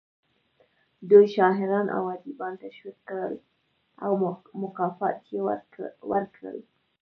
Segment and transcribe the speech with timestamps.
[1.09, 3.33] دوی شاعران او ادیبان تشویق کړل
[4.05, 4.11] او
[4.61, 5.39] مکافات یې
[6.13, 6.59] ورکړل